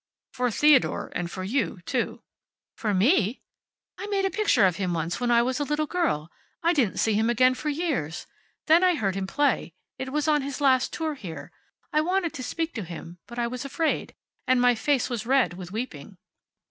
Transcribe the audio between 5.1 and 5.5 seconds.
when I